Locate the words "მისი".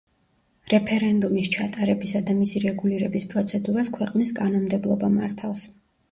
2.37-2.61